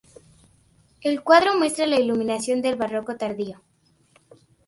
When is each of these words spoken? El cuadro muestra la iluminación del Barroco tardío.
El 1.01 1.21
cuadro 1.21 1.55
muestra 1.59 1.85
la 1.85 1.99
iluminación 1.99 2.63
del 2.63 2.75
Barroco 2.75 3.17
tardío. 3.17 3.61